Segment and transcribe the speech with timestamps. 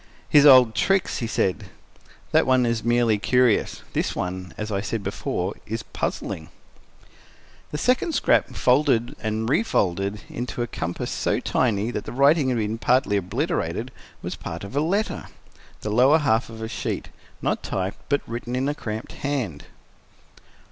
[0.27, 1.65] "His old tricks," he said.
[2.31, 6.49] "That one is merely curious; this one, as I said before, is puzzling."
[7.69, 12.57] The second scrap, folded and refolded into a compass so tiny that the writing had
[12.57, 13.91] been partly obliterated,
[14.23, 17.09] was part of a letter—the lower half of a sheet,
[17.39, 19.65] not typed, but written in a cramped hand.